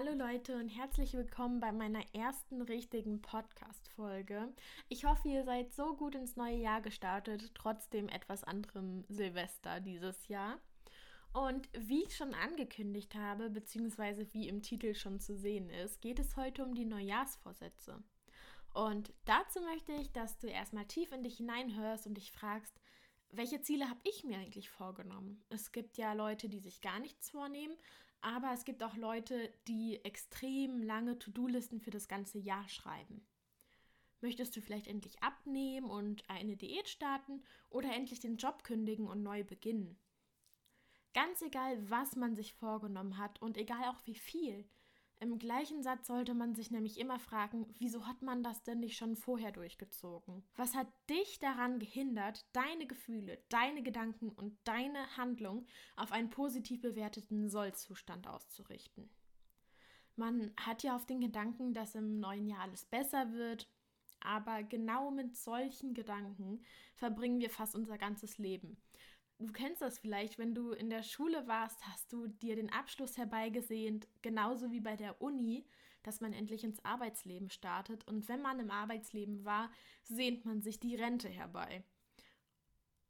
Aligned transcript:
Hallo 0.00 0.14
Leute 0.14 0.56
und 0.56 0.70
herzlich 0.70 1.12
willkommen 1.12 1.60
bei 1.60 1.72
meiner 1.72 2.02
ersten 2.14 2.62
richtigen 2.62 3.20
Podcast-Folge. 3.20 4.48
Ich 4.88 5.04
hoffe, 5.04 5.28
ihr 5.28 5.44
seid 5.44 5.74
so 5.74 5.94
gut 5.94 6.14
ins 6.14 6.36
neue 6.36 6.56
Jahr 6.56 6.80
gestartet, 6.80 7.54
trotzdem 7.54 8.08
etwas 8.08 8.42
anderem 8.42 9.04
Silvester 9.10 9.78
dieses 9.80 10.28
Jahr. 10.28 10.58
Und 11.34 11.68
wie 11.76 12.04
ich 12.04 12.16
schon 12.16 12.32
angekündigt 12.32 13.14
habe, 13.14 13.50
beziehungsweise 13.50 14.32
wie 14.32 14.48
im 14.48 14.62
Titel 14.62 14.94
schon 14.94 15.20
zu 15.20 15.36
sehen 15.36 15.68
ist, 15.68 16.00
geht 16.00 16.18
es 16.18 16.34
heute 16.34 16.64
um 16.64 16.74
die 16.74 16.86
Neujahrsvorsätze. 16.86 18.02
Und 18.72 19.12
dazu 19.26 19.60
möchte 19.60 19.92
ich, 19.92 20.12
dass 20.12 20.38
du 20.38 20.46
erstmal 20.46 20.86
tief 20.86 21.12
in 21.12 21.24
dich 21.24 21.36
hineinhörst 21.36 22.06
und 22.06 22.14
dich 22.14 22.32
fragst, 22.32 22.74
welche 23.32 23.60
Ziele 23.60 23.90
habe 23.90 24.00
ich 24.04 24.24
mir 24.24 24.38
eigentlich 24.38 24.70
vorgenommen? 24.70 25.44
Es 25.50 25.72
gibt 25.72 25.98
ja 25.98 26.14
Leute, 26.14 26.48
die 26.48 26.60
sich 26.60 26.80
gar 26.80 27.00
nichts 27.00 27.28
vornehmen, 27.28 27.76
aber 28.22 28.52
es 28.52 28.64
gibt 28.64 28.82
auch 28.82 28.96
Leute, 28.96 29.52
die 29.66 30.04
extrem 30.04 30.82
lange 30.82 31.18
To-Do-Listen 31.18 31.80
für 31.80 31.90
das 31.90 32.08
ganze 32.08 32.38
Jahr 32.38 32.68
schreiben. 32.68 33.26
Möchtest 34.20 34.54
du 34.54 34.60
vielleicht 34.60 34.86
endlich 34.86 35.22
abnehmen 35.22 35.88
und 35.88 36.28
eine 36.28 36.56
Diät 36.56 36.88
starten 36.88 37.42
oder 37.70 37.94
endlich 37.94 38.20
den 38.20 38.36
Job 38.36 38.64
kündigen 38.64 39.06
und 39.06 39.22
neu 39.22 39.44
beginnen? 39.44 39.98
Ganz 41.14 41.42
egal, 41.42 41.90
was 41.90 42.16
man 42.16 42.36
sich 42.36 42.52
vorgenommen 42.52 43.16
hat 43.16 43.40
und 43.40 43.56
egal 43.56 43.84
auch 43.84 44.06
wie 44.06 44.14
viel, 44.14 44.68
im 45.20 45.38
gleichen 45.38 45.82
Satz 45.82 46.06
sollte 46.06 46.32
man 46.32 46.54
sich 46.54 46.70
nämlich 46.70 46.98
immer 46.98 47.18
fragen, 47.18 47.66
wieso 47.78 48.06
hat 48.06 48.22
man 48.22 48.42
das 48.42 48.62
denn 48.62 48.80
nicht 48.80 48.96
schon 48.96 49.16
vorher 49.16 49.52
durchgezogen? 49.52 50.42
Was 50.56 50.74
hat 50.74 50.88
dich 51.10 51.38
daran 51.38 51.78
gehindert, 51.78 52.46
deine 52.54 52.86
Gefühle, 52.86 53.38
deine 53.50 53.82
Gedanken 53.82 54.30
und 54.30 54.56
deine 54.64 55.16
Handlung 55.18 55.66
auf 55.96 56.10
einen 56.12 56.30
positiv 56.30 56.80
bewerteten 56.80 57.50
Sollzustand 57.50 58.26
auszurichten? 58.26 59.10
Man 60.16 60.52
hat 60.56 60.82
ja 60.82 60.96
auf 60.96 61.04
den 61.04 61.20
Gedanken, 61.20 61.74
dass 61.74 61.94
im 61.94 62.18
neuen 62.18 62.46
Jahr 62.46 62.60
alles 62.60 62.86
besser 62.86 63.32
wird, 63.32 63.68
aber 64.20 64.62
genau 64.62 65.10
mit 65.10 65.36
solchen 65.36 65.92
Gedanken 65.92 66.62
verbringen 66.94 67.40
wir 67.40 67.50
fast 67.50 67.74
unser 67.74 67.98
ganzes 67.98 68.38
Leben 68.38 68.78
du 69.40 69.52
kennst 69.52 69.82
das 69.82 69.98
vielleicht, 69.98 70.38
wenn 70.38 70.54
du 70.54 70.72
in 70.72 70.90
der 70.90 71.02
Schule 71.02 71.46
warst, 71.46 71.84
hast 71.86 72.12
du 72.12 72.28
dir 72.28 72.56
den 72.56 72.70
Abschluss 72.70 73.16
herbeigesehnt, 73.16 74.06
genauso 74.22 74.70
wie 74.70 74.80
bei 74.80 74.96
der 74.96 75.20
Uni, 75.20 75.66
dass 76.02 76.20
man 76.20 76.32
endlich 76.32 76.64
ins 76.64 76.84
Arbeitsleben 76.84 77.50
startet. 77.50 78.06
Und 78.06 78.28
wenn 78.28 78.42
man 78.42 78.60
im 78.60 78.70
Arbeitsleben 78.70 79.44
war, 79.44 79.70
sehnt 80.04 80.44
man 80.44 80.62
sich 80.62 80.78
die 80.78 80.94
Rente 80.94 81.28
herbei. 81.28 81.82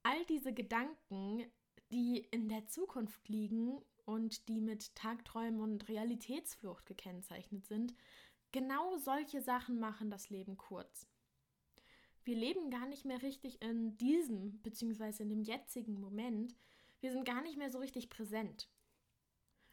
All 0.02 0.24
diese 0.26 0.52
Gedanken, 0.52 1.44
die 1.90 2.18
in 2.30 2.48
der 2.48 2.66
Zukunft 2.66 3.28
liegen 3.28 3.82
und 4.04 4.48
die 4.48 4.60
mit 4.60 4.94
Tagträumen 4.94 5.60
und 5.60 5.88
Realitätsflucht 5.88 6.86
gekennzeichnet 6.86 7.66
sind, 7.66 7.94
genau 8.52 8.96
solche 8.96 9.40
Sachen 9.42 9.78
machen 9.78 10.10
das 10.10 10.30
Leben 10.30 10.56
kurz 10.56 11.06
wir 12.24 12.36
leben 12.36 12.70
gar 12.70 12.86
nicht 12.86 13.04
mehr 13.04 13.22
richtig 13.22 13.62
in 13.62 13.96
diesem, 13.96 14.60
beziehungsweise 14.62 15.22
in 15.22 15.28
dem 15.28 15.42
jetzigen 15.42 16.00
Moment. 16.00 16.54
Wir 17.00 17.12
sind 17.12 17.24
gar 17.24 17.42
nicht 17.42 17.56
mehr 17.56 17.70
so 17.70 17.78
richtig 17.78 18.10
präsent. 18.10 18.68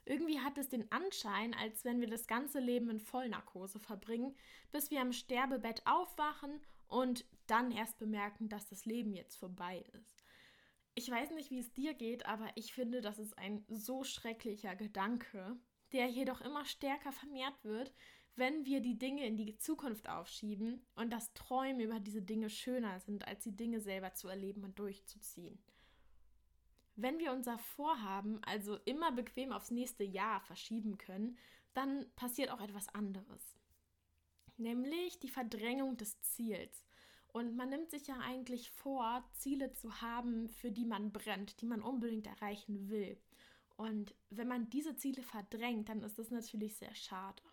Irgendwie 0.05 0.39
hat 0.39 0.57
es 0.57 0.69
den 0.69 0.89
Anschein, 0.91 1.53
als 1.53 1.83
wenn 1.83 1.99
wir 1.99 2.07
das 2.07 2.27
ganze 2.27 2.59
Leben 2.59 2.89
in 2.89 2.99
Vollnarkose 2.99 3.79
verbringen, 3.79 4.35
bis 4.71 4.89
wir 4.89 5.01
am 5.01 5.11
Sterbebett 5.11 5.81
aufwachen 5.85 6.61
und 6.87 7.25
dann 7.47 7.71
erst 7.71 7.97
bemerken, 7.97 8.47
dass 8.47 8.69
das 8.69 8.85
Leben 8.85 9.13
jetzt 9.13 9.35
vorbei 9.35 9.83
ist. 9.99 10.23
Ich 10.95 11.11
weiß 11.11 11.31
nicht, 11.31 11.51
wie 11.51 11.59
es 11.59 11.73
dir 11.73 11.93
geht, 11.93 12.25
aber 12.25 12.49
ich 12.55 12.73
finde, 12.73 13.01
das 13.01 13.19
ist 13.19 13.37
ein 13.37 13.65
so 13.67 14.03
schrecklicher 14.03 14.75
Gedanke, 14.75 15.57
der 15.91 16.07
jedoch 16.07 16.41
immer 16.41 16.65
stärker 16.65 17.11
vermehrt 17.11 17.63
wird, 17.63 17.93
wenn 18.37 18.65
wir 18.65 18.81
die 18.81 18.97
Dinge 18.97 19.25
in 19.25 19.35
die 19.35 19.57
Zukunft 19.57 20.07
aufschieben 20.07 20.85
und 20.95 21.11
das 21.11 21.33
Träumen 21.33 21.81
über 21.81 21.99
diese 21.99 22.21
Dinge 22.21 22.49
schöner 22.49 22.99
sind, 22.99 23.27
als 23.27 23.43
die 23.43 23.55
Dinge 23.55 23.81
selber 23.81 24.13
zu 24.13 24.27
erleben 24.27 24.63
und 24.63 24.77
durchzuziehen. 24.77 25.59
Wenn 26.95 27.19
wir 27.19 27.31
unser 27.31 27.57
Vorhaben 27.57 28.39
also 28.43 28.77
immer 28.85 29.11
bequem 29.11 29.51
aufs 29.51 29.71
nächste 29.71 30.03
Jahr 30.03 30.39
verschieben 30.41 30.97
können, 30.97 31.37
dann 31.73 32.05
passiert 32.15 32.51
auch 32.51 32.61
etwas 32.61 32.89
anderes. 32.89 33.55
Nämlich 34.57 35.19
die 35.19 35.29
Verdrängung 35.29 35.97
des 35.97 36.21
Ziels. 36.21 36.85
Und 37.27 37.55
man 37.55 37.69
nimmt 37.69 37.91
sich 37.91 38.07
ja 38.07 38.17
eigentlich 38.19 38.71
vor, 38.71 39.23
Ziele 39.33 39.73
zu 39.73 40.01
haben, 40.01 40.49
für 40.49 40.71
die 40.71 40.85
man 40.85 41.11
brennt, 41.11 41.61
die 41.61 41.67
man 41.67 41.81
unbedingt 41.81 42.25
erreichen 42.25 42.89
will. 42.89 43.19
Und 43.75 44.15
wenn 44.31 44.47
man 44.47 44.69
diese 44.69 44.95
Ziele 44.95 45.21
verdrängt, 45.21 45.89
dann 45.89 46.01
ist 46.01 46.17
das 46.17 46.31
natürlich 46.31 46.75
sehr 46.75 46.95
schade. 46.95 47.43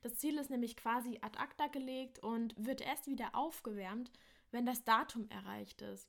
Das 0.00 0.16
Ziel 0.16 0.38
ist 0.38 0.50
nämlich 0.50 0.76
quasi 0.76 1.18
ad 1.22 1.38
acta 1.38 1.66
gelegt 1.66 2.20
und 2.20 2.54
wird 2.56 2.80
erst 2.80 3.06
wieder 3.06 3.34
aufgewärmt, 3.34 4.12
wenn 4.50 4.66
das 4.66 4.84
Datum 4.84 5.28
erreicht 5.28 5.82
ist. 5.82 6.08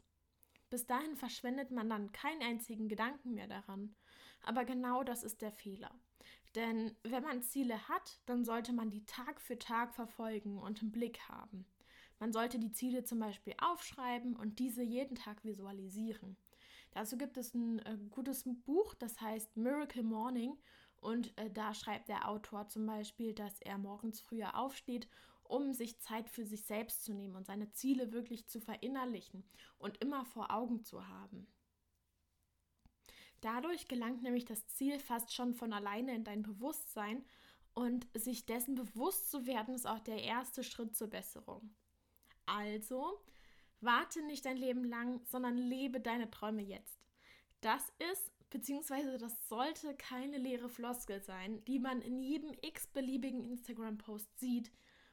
Bis 0.70 0.86
dahin 0.86 1.16
verschwendet 1.16 1.72
man 1.72 1.90
dann 1.90 2.12
keinen 2.12 2.44
einzigen 2.44 2.88
Gedanken 2.88 3.34
mehr 3.34 3.48
daran. 3.48 3.96
Aber 4.44 4.66
genau 4.66 5.04
das 5.04 5.24
ist 5.24 5.42
der 5.42 5.52
Fehler. 5.52 5.92
Denn 6.56 6.96
wenn 7.04 7.24
man 7.24 7.42
Ziele 7.42 7.88
hat, 7.88 8.20
dann 8.26 8.46
sollte 8.46 8.74
man 8.74 8.90
die 8.90 9.06
Tag 9.06 9.42
für 9.42 9.58
Tag 9.58 9.94
verfolgen 9.94 10.58
und 10.58 10.82
im 10.82 10.92
Blick 10.92 11.20
haben. 11.28 11.66
Man 12.20 12.34
sollte 12.34 12.60
die 12.60 12.72
Ziele 12.72 13.04
zum 13.04 13.20
Beispiel 13.20 13.54
aufschreiben 13.60 14.36
und 14.36 14.60
diese 14.60 14.84
jeden 14.84 15.16
Tag 15.16 15.44
visualisieren. 15.44 16.38
Dazu 16.92 17.18
gibt 17.18 17.38
es 17.38 17.54
ein 17.54 17.80
äh, 17.80 17.98
gutes 18.10 18.44
Buch, 18.66 18.94
das 18.96 19.22
heißt 19.22 19.56
Miracle 19.58 20.04
Morning 20.04 20.58
und 21.02 21.38
äh, 21.38 21.50
da 21.50 21.74
schreibt 21.74 22.10
der 22.10 22.28
Autor 22.28 22.68
zum 22.68 22.86
Beispiel, 22.86 23.34
dass 23.34 23.60
er 23.62 23.78
morgens 23.78 24.20
früher 24.20 24.56
aufsteht, 24.56 25.08
um 25.44 25.74
sich 25.74 26.00
Zeit 26.00 26.30
für 26.30 26.46
sich 26.46 26.64
selbst 26.64 27.04
zu 27.04 27.14
nehmen 27.14 27.36
und 27.36 27.48
seine 27.48 27.72
Ziele 27.72 28.12
wirklich 28.12 28.48
zu 28.48 28.60
verinnerlichen 28.60 29.44
und 29.78 29.98
immer 29.98 30.26
vor 30.26 30.52
Augen 30.52 30.84
zu 30.84 31.08
haben. 31.08 31.48
Dadurch 33.42 33.88
gelangt 33.88 34.22
nämlich 34.22 34.46
das 34.46 34.68
Ziel 34.68 35.00
fast 35.00 35.34
schon 35.34 35.54
von 35.54 35.74
alleine 35.74 36.14
in 36.14 36.24
dein 36.24 36.44
Bewusstsein 36.44 37.26
und 37.74 38.08
sich 38.14 38.46
dessen 38.46 38.76
bewusst 38.76 39.32
zu 39.32 39.46
werden, 39.46 39.74
ist 39.74 39.88
auch 39.88 40.00
der 40.00 40.22
erste 40.22 40.64
Schritt 40.64 40.96
zur 40.96 41.08
Besserung. 41.08 41.74
Also, 42.46 43.24
warte 43.80 44.22
nicht 44.24 44.46
dein 44.46 44.58
Leben 44.58 44.84
lang, 44.84 45.22
sondern 45.26 45.58
lebe 45.58 46.02
deine 46.02 46.30
Träume 46.30 46.62
jetzt. 46.62 47.00
Das 47.62 47.92
ist 48.12 48.32
beziehungsweise 48.50 49.18
das 49.18 49.48
sollte 49.48 49.96
keine 49.96 50.38
leere 50.38 50.70
Floskel 50.70 51.22
sein, 51.22 51.64
die 51.66 51.80
man 51.80 52.02
in 52.02 52.22
jedem 52.22 52.54
x-beliebigen 52.62 53.44
Instagram-Post 53.44 54.40
sieht 54.40 54.72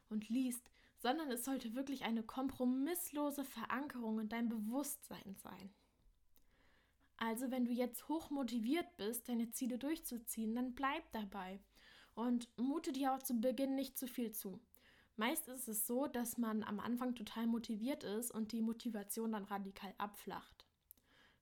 und 0.09 0.29
liest, 0.29 0.71
sondern 0.99 1.31
es 1.31 1.45
sollte 1.45 1.75
wirklich 1.75 2.05
eine 2.05 2.23
kompromisslose 2.23 3.45
Verankerung 3.45 4.21
in 4.21 4.29
deinem 4.29 4.49
Bewusstsein 4.49 5.37
sein. 5.37 5.75
Also 7.19 7.51
wenn 7.51 7.65
du 7.65 7.73
jetzt 7.73 8.09
hoch 8.09 8.31
motiviert 8.31 8.97
bist, 8.97 9.29
deine 9.29 9.51
Ziele 9.51 9.79
durchzuziehen, 9.79 10.55
dann 10.55 10.75
bleib 10.75 11.11
dabei 11.13 11.61
und 12.15 12.49
mute 12.59 12.93
dir 12.93 13.15
auch 13.15 13.23
zu 13.23 13.41
Beginn 13.41 13.75
nicht 13.75 13.99
zu 13.99 14.07
viel 14.07 14.33
zu. 14.33 14.61
Meist 15.17 15.49
ist 15.49 15.67
es 15.67 15.87
so, 15.87 16.07
dass 16.07 16.37
man 16.37 16.63
am 16.63 16.79
Anfang 16.79 17.15
total 17.15 17.47
motiviert 17.47 18.05
ist 18.05 18.31
und 18.31 18.53
die 18.53 18.61
Motivation 18.61 19.33
dann 19.33 19.45
radikal 19.45 19.95
abflacht. 19.97 20.66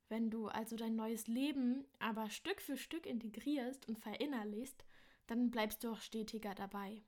Wenn 0.08 0.30
du 0.30 0.48
also 0.48 0.76
dein 0.76 0.96
neues 0.96 1.26
Leben 1.26 1.84
aber 1.98 2.30
Stück 2.30 2.60
für 2.60 2.76
Stück 2.76 3.06
integrierst 3.06 3.88
und 3.88 3.98
verinnerlichst, 3.98 4.84
dann 5.26 5.50
bleibst 5.50 5.82
du 5.82 5.90
auch 5.90 6.00
stetiger 6.00 6.54
dabei. 6.54 7.02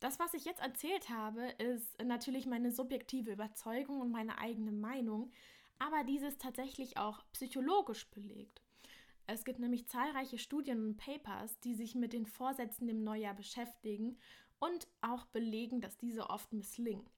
Das, 0.00 0.18
was 0.18 0.32
ich 0.34 0.44
jetzt 0.44 0.60
erzählt 0.60 1.08
habe, 1.10 1.48
ist 1.58 2.02
natürlich 2.02 2.46
meine 2.46 2.70
subjektive 2.70 3.32
Überzeugung 3.32 4.00
und 4.00 4.10
meine 4.10 4.38
eigene 4.38 4.72
Meinung, 4.72 5.32
aber 5.78 6.04
dieses 6.04 6.38
tatsächlich 6.38 6.96
auch 6.96 7.24
psychologisch 7.32 8.08
belegt. 8.10 8.62
Es 9.26 9.44
gibt 9.44 9.58
nämlich 9.58 9.88
zahlreiche 9.88 10.38
Studien 10.38 10.82
und 10.82 10.96
Papers, 10.96 11.58
die 11.60 11.74
sich 11.74 11.94
mit 11.94 12.12
den 12.12 12.26
Vorsätzen 12.26 12.88
im 12.88 13.04
Neujahr 13.04 13.34
beschäftigen 13.34 14.16
und 14.58 14.88
auch 15.02 15.26
belegen, 15.26 15.80
dass 15.80 15.98
diese 15.98 16.30
oft 16.30 16.52
misslingen. 16.52 17.08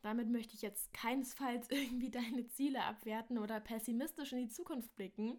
Damit 0.00 0.28
möchte 0.28 0.54
ich 0.54 0.62
jetzt 0.62 0.92
keinesfalls 0.92 1.66
irgendwie 1.70 2.10
deine 2.10 2.46
Ziele 2.48 2.82
abwerten 2.84 3.38
oder 3.38 3.60
pessimistisch 3.60 4.32
in 4.32 4.38
die 4.38 4.48
Zukunft 4.48 4.94
blicken, 4.94 5.38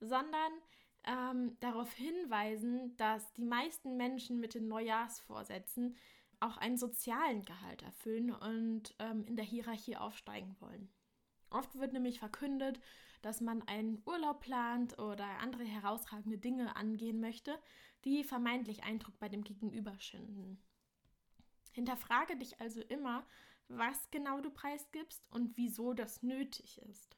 sondern 0.00 0.52
ähm, 1.04 1.56
darauf 1.60 1.92
hinweisen, 1.92 2.96
dass 2.96 3.32
die 3.34 3.44
meisten 3.44 3.96
Menschen 3.96 4.40
mit 4.40 4.54
den 4.54 4.68
Neujahrsvorsätzen 4.68 5.96
auch 6.40 6.56
einen 6.56 6.78
sozialen 6.78 7.42
Gehalt 7.44 7.82
erfüllen 7.82 8.32
und 8.32 8.94
ähm, 8.98 9.24
in 9.24 9.36
der 9.36 9.44
Hierarchie 9.44 9.96
aufsteigen 9.96 10.56
wollen. 10.60 10.90
Oft 11.50 11.78
wird 11.78 11.92
nämlich 11.92 12.18
verkündet, 12.18 12.80
dass 13.22 13.40
man 13.40 13.62
einen 13.62 14.02
Urlaub 14.06 14.40
plant 14.40 14.98
oder 14.98 15.26
andere 15.40 15.64
herausragende 15.64 16.38
Dinge 16.38 16.76
angehen 16.76 17.20
möchte, 17.20 17.58
die 18.04 18.24
vermeintlich 18.24 18.84
Eindruck 18.84 19.18
bei 19.18 19.28
dem 19.28 19.44
Gegenüber 19.44 19.98
schinden. 19.98 20.62
Hinterfrage 21.72 22.36
dich 22.36 22.60
also 22.60 22.80
immer, 22.80 23.26
was 23.70 24.10
genau 24.10 24.40
du 24.40 24.50
preisgibst 24.50 25.22
und 25.30 25.56
wieso 25.56 25.94
das 25.94 26.22
nötig 26.22 26.78
ist. 26.82 27.16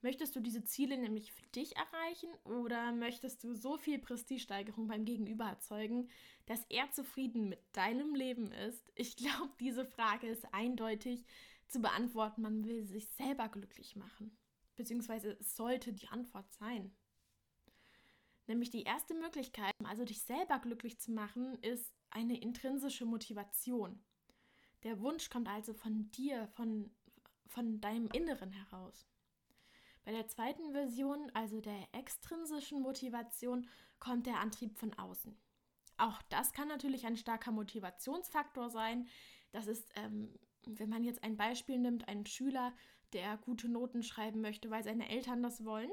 Möchtest 0.00 0.36
du 0.36 0.40
diese 0.40 0.62
Ziele 0.62 0.96
nämlich 0.96 1.32
für 1.32 1.46
dich 1.48 1.74
erreichen 1.76 2.30
oder 2.44 2.92
möchtest 2.92 3.42
du 3.42 3.54
so 3.54 3.76
viel 3.78 3.98
Prestigesteigerung 3.98 4.86
beim 4.86 5.04
Gegenüber 5.04 5.44
erzeugen, 5.44 6.08
dass 6.46 6.64
er 6.68 6.90
zufrieden 6.92 7.48
mit 7.48 7.60
deinem 7.72 8.14
Leben 8.14 8.52
ist? 8.52 8.92
Ich 8.94 9.16
glaube, 9.16 9.52
diese 9.58 9.84
Frage 9.84 10.28
ist 10.28 10.54
eindeutig 10.54 11.24
zu 11.66 11.80
beantworten. 11.80 12.42
Man 12.42 12.64
will 12.64 12.84
sich 12.84 13.08
selber 13.10 13.48
glücklich 13.48 13.96
machen. 13.96 14.38
Beziehungsweise 14.76 15.36
sollte 15.40 15.92
die 15.92 16.08
Antwort 16.08 16.52
sein. 16.52 16.94
Nämlich 18.46 18.70
die 18.70 18.84
erste 18.84 19.14
Möglichkeit, 19.14 19.74
also 19.84 20.04
dich 20.04 20.22
selber 20.22 20.60
glücklich 20.60 21.00
zu 21.00 21.10
machen, 21.10 21.56
ist 21.56 21.92
eine 22.10 22.40
intrinsische 22.40 23.04
Motivation. 23.04 24.00
Der 24.84 25.00
Wunsch 25.00 25.30
kommt 25.30 25.48
also 25.48 25.74
von 25.74 26.10
dir, 26.12 26.46
von, 26.48 26.90
von 27.46 27.80
deinem 27.80 28.08
Inneren 28.12 28.52
heraus. 28.52 29.06
Bei 30.04 30.12
der 30.12 30.28
zweiten 30.28 30.72
Version, 30.72 31.30
also 31.34 31.60
der 31.60 31.88
extrinsischen 31.92 32.80
Motivation, 32.80 33.68
kommt 33.98 34.26
der 34.26 34.40
Antrieb 34.40 34.78
von 34.78 34.94
außen. 34.94 35.36
Auch 35.98 36.22
das 36.30 36.52
kann 36.52 36.68
natürlich 36.68 37.06
ein 37.06 37.16
starker 37.16 37.50
Motivationsfaktor 37.50 38.70
sein. 38.70 39.08
Das 39.50 39.66
ist, 39.66 39.90
ähm, 39.96 40.32
wenn 40.64 40.88
man 40.88 41.02
jetzt 41.04 41.24
ein 41.24 41.36
Beispiel 41.36 41.78
nimmt, 41.78 42.06
ein 42.08 42.24
Schüler, 42.24 42.72
der 43.12 43.36
gute 43.38 43.68
Noten 43.68 44.02
schreiben 44.02 44.40
möchte, 44.40 44.70
weil 44.70 44.84
seine 44.84 45.08
Eltern 45.08 45.42
das 45.42 45.64
wollen. 45.64 45.90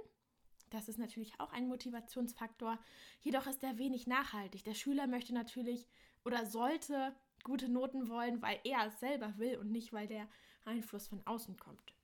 Das 0.70 0.90
ist 0.90 0.98
natürlich 0.98 1.40
auch 1.40 1.52
ein 1.52 1.68
Motivationsfaktor. 1.68 2.80
Jedoch 3.22 3.48
ist 3.48 3.64
er 3.64 3.78
wenig 3.78 4.08
nachhaltig. 4.08 4.64
Der 4.64 4.74
Schüler 4.74 5.08
möchte 5.08 5.34
natürlich 5.34 5.88
oder 6.24 6.46
sollte 6.46 7.16
gute 7.46 7.70
Noten 7.70 8.10
wollen, 8.10 8.42
weil 8.42 8.60
er 8.66 8.88
es 8.88 9.00
selber 9.00 9.38
will 9.38 9.58
und 9.58 9.72
nicht, 9.72 9.94
weil 9.94 10.08
der 10.08 10.28
Einfluss 10.66 11.08
von 11.08 11.26
außen 11.26 11.58
kommt. 11.58 11.96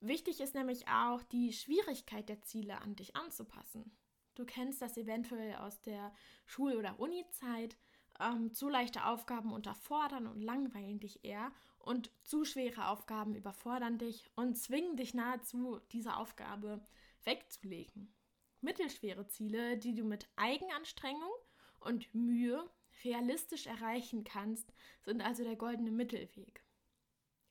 Wichtig 0.00 0.40
ist 0.40 0.54
nämlich 0.54 0.86
auch, 0.86 1.22
die 1.24 1.52
Schwierigkeit 1.52 2.28
der 2.28 2.42
Ziele 2.42 2.80
an 2.80 2.94
dich 2.94 3.16
anzupassen. 3.16 3.96
Du 4.36 4.44
kennst 4.44 4.82
das 4.82 4.98
eventuell 4.98 5.56
aus 5.56 5.80
der 5.80 6.14
Schul- 6.44 6.76
oder 6.76 7.00
Uni-Zeit. 7.00 7.76
Ähm, 8.20 8.52
zu 8.54 8.68
leichte 8.68 9.04
Aufgaben 9.04 9.52
unterfordern 9.52 10.26
und 10.26 10.40
langweilen 10.40 11.00
dich 11.00 11.24
eher 11.24 11.52
und 11.78 12.10
zu 12.22 12.44
schwere 12.44 12.88
Aufgaben 12.88 13.34
überfordern 13.34 13.98
dich 13.98 14.30
und 14.36 14.56
zwingen 14.56 14.96
dich 14.96 15.12
nahezu, 15.12 15.80
diese 15.92 16.16
Aufgabe 16.16 16.80
wegzulegen. 17.24 18.14
Mittelschwere 18.62 19.26
Ziele, 19.26 19.76
die 19.76 19.94
du 19.94 20.04
mit 20.04 20.28
Eigenanstrengung 20.36 21.32
und 21.80 22.14
Mühe 22.14 22.68
realistisch 23.04 23.66
erreichen 23.66 24.24
kannst, 24.24 24.72
sind 25.02 25.20
also 25.20 25.44
der 25.44 25.56
goldene 25.56 25.90
Mittelweg. 25.90 26.64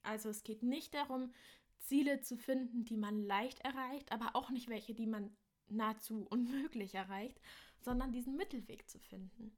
Also 0.04 0.30
es 0.30 0.44
geht 0.44 0.64
nicht 0.64 0.94
darum, 0.94 1.34
Ziele 1.80 2.22
zu 2.22 2.38
finden, 2.38 2.86
die 2.86 2.98
man 2.98 3.22
leicht 3.24 3.60
erreicht, 3.62 4.12
aber 4.12 4.36
auch 4.36 4.50
nicht 4.50 4.70
welche, 4.70 4.94
die 4.94 5.08
man 5.08 5.36
nahezu 5.68 6.26
unmöglich 6.30 6.96
erreicht, 6.96 7.40
sondern 7.80 8.12
diesen 8.12 8.36
Mittelweg 8.36 8.90
zu 8.90 9.00
finden. 9.00 9.56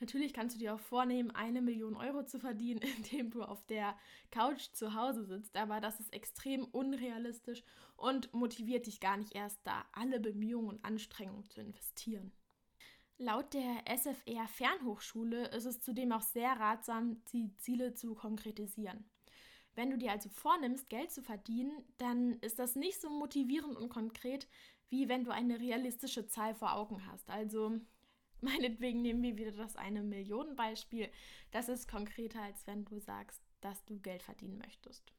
Natürlich 0.00 0.32
kannst 0.32 0.56
du 0.56 0.58
dir 0.58 0.74
auch 0.74 0.80
vornehmen, 0.80 1.30
eine 1.30 1.62
Million 1.62 1.96
Euro 1.96 2.24
zu 2.24 2.38
verdienen, 2.38 2.80
indem 2.96 3.30
du 3.30 3.42
auf 3.42 3.64
der 3.66 3.96
Couch 4.30 4.68
zu 4.72 4.94
Hause 4.94 5.24
sitzt, 5.24 5.56
aber 5.56 5.80
das 5.80 6.00
ist 6.00 6.12
extrem 6.12 6.64
unrealistisch 6.64 7.62
und 7.96 8.32
motiviert 8.34 8.86
dich 8.86 9.00
gar 9.00 9.16
nicht 9.16 9.34
erst 9.34 9.60
da, 9.64 9.84
alle 9.92 10.20
Bemühungen 10.20 10.68
und 10.68 10.84
Anstrengungen 10.84 11.44
zu 11.44 11.60
investieren. 11.60 12.32
Laut 13.18 13.54
der 13.54 13.84
SFR 13.86 14.48
Fernhochschule 14.48 15.46
ist 15.48 15.66
es 15.66 15.80
zudem 15.80 16.10
auch 16.10 16.22
sehr 16.22 16.50
ratsam, 16.58 17.22
die 17.32 17.56
Ziele 17.58 17.94
zu 17.94 18.14
konkretisieren. 18.16 19.04
Wenn 19.76 19.90
du 19.90 19.98
dir 19.98 20.10
also 20.10 20.28
vornimmst, 20.28 20.88
Geld 20.88 21.12
zu 21.12 21.22
verdienen, 21.22 21.84
dann 21.98 22.34
ist 22.40 22.58
das 22.58 22.74
nicht 22.74 23.00
so 23.00 23.10
motivierend 23.10 23.76
und 23.76 23.88
konkret, 23.88 24.48
wie 24.88 25.08
wenn 25.08 25.24
du 25.24 25.30
eine 25.30 25.60
realistische 25.60 26.26
Zahl 26.26 26.54
vor 26.54 26.74
Augen 26.74 27.06
hast. 27.06 27.30
Also 27.30 27.78
meinetwegen 28.40 29.02
nehmen 29.02 29.22
wir 29.22 29.36
wieder 29.36 29.52
das 29.52 29.76
eine 29.76 30.02
Million 30.02 30.56
Beispiel. 30.56 31.08
Das 31.52 31.68
ist 31.68 31.88
konkreter, 31.88 32.42
als 32.42 32.66
wenn 32.66 32.84
du 32.84 32.98
sagst, 32.98 33.40
dass 33.60 33.84
du 33.84 34.00
Geld 34.00 34.24
verdienen 34.24 34.58
möchtest. 34.58 35.12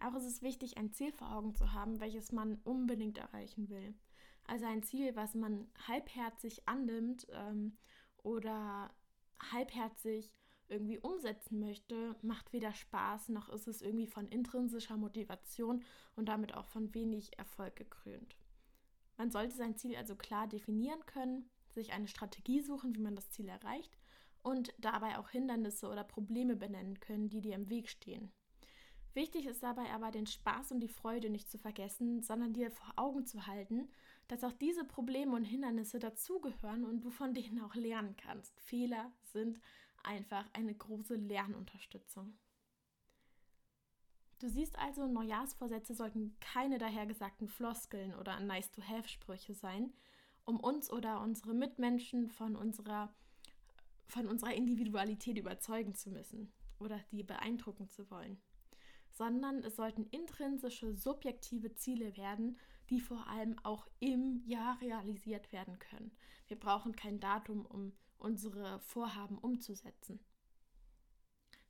Auch 0.00 0.16
ist 0.16 0.26
es 0.26 0.42
wichtig, 0.42 0.76
ein 0.76 0.92
Ziel 0.92 1.12
vor 1.12 1.32
Augen 1.32 1.54
zu 1.54 1.72
haben, 1.72 2.00
welches 2.00 2.32
man 2.32 2.56
unbedingt 2.64 3.18
erreichen 3.18 3.68
will. 3.68 3.94
Also 4.44 4.66
ein 4.66 4.82
Ziel, 4.82 5.14
was 5.16 5.34
man 5.34 5.68
halbherzig 5.86 6.68
annimmt 6.68 7.26
ähm, 7.32 7.76
oder 8.22 8.90
halbherzig 9.52 10.32
irgendwie 10.68 10.98
umsetzen 10.98 11.60
möchte, 11.60 12.16
macht 12.22 12.52
weder 12.52 12.72
Spaß 12.72 13.28
noch 13.28 13.48
ist 13.50 13.68
es 13.68 13.82
irgendwie 13.82 14.06
von 14.06 14.26
intrinsischer 14.28 14.96
Motivation 14.96 15.82
und 16.16 16.28
damit 16.28 16.54
auch 16.54 16.66
von 16.66 16.94
wenig 16.94 17.38
Erfolg 17.38 17.76
gekrönt. 17.76 18.36
Man 19.16 19.30
sollte 19.30 19.54
sein 19.54 19.76
Ziel 19.76 19.96
also 19.96 20.16
klar 20.16 20.46
definieren 20.46 21.04
können, 21.06 21.50
sich 21.68 21.92
eine 21.92 22.08
Strategie 22.08 22.60
suchen, 22.60 22.94
wie 22.94 23.00
man 23.00 23.14
das 23.14 23.30
Ziel 23.30 23.48
erreicht 23.48 23.96
und 24.42 24.74
dabei 24.78 25.18
auch 25.18 25.28
Hindernisse 25.28 25.88
oder 25.88 26.04
Probleme 26.04 26.56
benennen 26.56 27.00
können, 27.00 27.28
die 27.28 27.40
dir 27.40 27.54
im 27.54 27.68
Weg 27.68 27.88
stehen. 27.88 28.32
Wichtig 29.14 29.46
ist 29.46 29.62
dabei 29.62 29.90
aber, 29.92 30.10
den 30.10 30.26
Spaß 30.26 30.72
und 30.72 30.80
die 30.80 30.88
Freude 30.88 31.28
nicht 31.28 31.50
zu 31.50 31.58
vergessen, 31.58 32.22
sondern 32.22 32.54
dir 32.54 32.70
vor 32.70 32.94
Augen 32.96 33.26
zu 33.26 33.46
halten, 33.46 33.90
dass 34.32 34.44
auch 34.44 34.52
diese 34.54 34.86
Probleme 34.86 35.36
und 35.36 35.44
Hindernisse 35.44 35.98
dazugehören 35.98 36.86
und 36.86 37.02
du 37.02 37.10
von 37.10 37.34
denen 37.34 37.60
auch 37.60 37.74
lernen 37.74 38.16
kannst. 38.16 38.58
Fehler 38.60 39.12
sind 39.24 39.60
einfach 40.02 40.46
eine 40.54 40.74
große 40.74 41.16
Lernunterstützung. 41.16 42.32
Du 44.38 44.48
siehst 44.48 44.78
also, 44.78 45.06
Neujahrsvorsätze 45.06 45.94
sollten 45.94 46.34
keine 46.40 46.78
dahergesagten 46.78 47.46
Floskeln 47.46 48.14
oder 48.14 48.40
Nice-to-Have-Sprüche 48.40 49.52
sein, 49.52 49.92
um 50.46 50.58
uns 50.58 50.90
oder 50.90 51.20
unsere 51.20 51.52
Mitmenschen 51.52 52.30
von 52.30 52.56
unserer, 52.56 53.14
von 54.06 54.26
unserer 54.26 54.54
Individualität 54.54 55.36
überzeugen 55.36 55.94
zu 55.94 56.10
müssen 56.10 56.50
oder 56.80 56.98
die 57.12 57.22
beeindrucken 57.22 57.90
zu 57.90 58.10
wollen, 58.10 58.40
sondern 59.10 59.62
es 59.62 59.76
sollten 59.76 60.06
intrinsische, 60.06 60.94
subjektive 60.94 61.74
Ziele 61.74 62.16
werden, 62.16 62.56
die 62.92 63.00
vor 63.00 63.26
allem 63.26 63.58
auch 63.62 63.88
im 64.00 64.42
Jahr 64.44 64.78
realisiert 64.82 65.50
werden 65.50 65.78
können. 65.78 66.12
Wir 66.46 66.58
brauchen 66.58 66.94
kein 66.94 67.20
Datum, 67.20 67.64
um 67.64 67.94
unsere 68.18 68.80
Vorhaben 68.80 69.38
umzusetzen. 69.38 70.20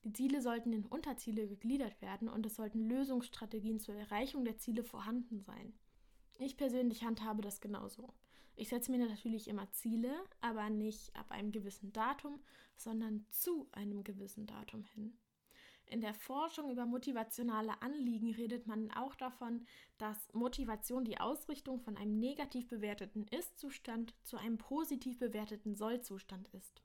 Die 0.03 0.13
Ziele 0.13 0.43
sollten 0.43 0.73
in 0.73 0.85
Unterziele 0.85 1.47
gegliedert 1.47 2.03
werden 2.03 2.29
und 2.29 2.45
es 2.45 2.57
sollten 2.57 2.89
Lösungsstrategien 2.89 3.79
zur 3.79 3.95
Erreichung 3.95 4.45
der 4.45 4.59
Ziele 4.59 4.83
vorhanden 4.83 5.41
sein. 5.41 5.73
Ich 6.41 6.57
persönlich 6.57 7.05
handhabe 7.05 7.41
das 7.41 7.61
genauso. 7.61 8.13
Ich 8.57 8.69
setze 8.69 8.91
mir 8.91 8.99
natürlich 8.99 9.47
immer 9.47 9.71
Ziele, 9.71 10.13
aber 10.41 10.71
nicht 10.71 11.15
ab 11.15 11.31
einem 11.31 11.53
gewissen 11.53 11.93
Datum, 11.93 12.41
sondern 12.75 13.25
zu 13.31 13.69
einem 13.71 14.03
gewissen 14.03 14.49
Datum 14.49 14.83
hin. 14.83 15.17
In 15.93 16.01
der 16.01 16.15
Forschung 16.15 16.71
über 16.71 16.87
motivationale 16.87 17.83
Anliegen 17.83 18.35
redet 18.35 18.67
man 18.67 18.91
auch 18.93 19.15
davon, 19.15 19.67
dass 19.99 20.33
Motivation 20.33 21.05
die 21.05 21.21
Ausrichtung 21.21 21.81
von 21.81 21.99
einem 21.99 22.19
negativ 22.19 22.67
bewerteten 22.67 23.27
Ist-Zustand 23.27 24.15
zu 24.23 24.39
einem 24.39 24.57
positiv 24.57 25.19
bewerteten 25.19 25.75
Soll-Zustand 25.75 26.49
ist. 26.55 26.83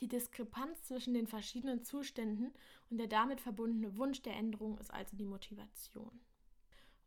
Die 0.00 0.08
Diskrepanz 0.08 0.82
zwischen 0.82 1.14
den 1.14 1.26
verschiedenen 1.26 1.84
Zuständen 1.84 2.52
und 2.90 2.98
der 2.98 3.06
damit 3.06 3.40
verbundene 3.40 3.96
Wunsch 3.96 4.20
der 4.20 4.36
Änderung 4.36 4.76
ist 4.76 4.92
also 4.92 5.16
die 5.16 5.24
Motivation. 5.24 6.20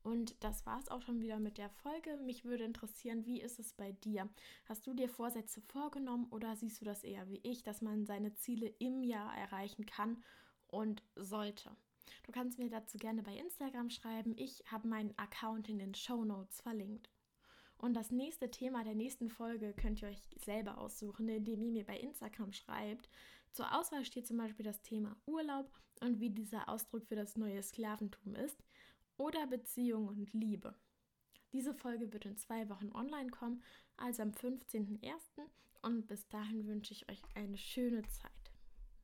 Und 0.01 0.43
das 0.43 0.65
war 0.65 0.79
es 0.79 0.89
auch 0.89 1.03
schon 1.03 1.21
wieder 1.21 1.37
mit 1.37 1.59
der 1.59 1.69
Folge. 1.69 2.17
Mich 2.17 2.45
würde 2.45 2.63
interessieren, 2.63 3.27
wie 3.27 3.39
ist 3.39 3.59
es 3.59 3.73
bei 3.73 3.91
dir? 3.91 4.27
Hast 4.65 4.87
du 4.87 4.95
dir 4.95 5.07
Vorsätze 5.07 5.61
vorgenommen 5.61 6.25
oder 6.31 6.55
siehst 6.55 6.81
du 6.81 6.85
das 6.85 7.03
eher 7.03 7.29
wie 7.29 7.41
ich, 7.43 7.61
dass 7.61 7.83
man 7.83 8.07
seine 8.07 8.33
Ziele 8.33 8.73
im 8.79 9.03
Jahr 9.03 9.37
erreichen 9.37 9.85
kann 9.85 10.23
und 10.73 11.03
sollte? 11.15 11.75
Du 12.25 12.31
kannst 12.31 12.57
mir 12.57 12.69
dazu 12.69 12.97
gerne 12.97 13.21
bei 13.21 13.35
Instagram 13.37 13.89
schreiben. 13.89 14.33
Ich 14.37 14.63
habe 14.71 14.87
meinen 14.87 15.17
Account 15.17 15.69
in 15.69 15.77
den 15.77 15.93
Show 15.93 16.25
Notes 16.25 16.61
verlinkt. 16.61 17.09
Und 17.77 17.93
das 17.95 18.11
nächste 18.11 18.49
Thema 18.49 18.83
der 18.83 18.95
nächsten 18.95 19.29
Folge 19.29 19.73
könnt 19.73 20.01
ihr 20.01 20.07
euch 20.07 20.21
selber 20.37 20.77
aussuchen, 20.77 21.27
indem 21.27 21.61
ihr 21.61 21.71
mir 21.71 21.85
bei 21.85 21.99
Instagram 21.99 22.53
schreibt. 22.53 23.09
Zur 23.51 23.77
Auswahl 23.77 24.05
steht 24.05 24.25
zum 24.25 24.37
Beispiel 24.37 24.65
das 24.65 24.81
Thema 24.81 25.15
Urlaub 25.25 25.69
und 26.01 26.19
wie 26.19 26.29
dieser 26.29 26.69
Ausdruck 26.69 27.05
für 27.05 27.15
das 27.15 27.35
neue 27.35 27.61
Sklaventum 27.61 28.35
ist 28.35 28.63
oder 29.17 29.45
Beziehung 29.47 30.07
und 30.07 30.33
Liebe. 30.33 30.75
Diese 31.51 31.73
Folge 31.73 32.11
wird 32.11 32.25
in 32.25 32.35
zwei 32.35 32.67
Wochen 32.69 32.91
online 32.93 33.29
kommen, 33.29 33.61
also 33.97 34.23
am 34.23 34.31
15.01. 34.31 35.11
Und 35.83 36.07
bis 36.07 36.27
dahin 36.29 36.65
wünsche 36.65 36.93
ich 36.93 37.09
euch 37.11 37.21
eine 37.35 37.57
schöne 37.57 38.01
Zeit. 38.03 38.42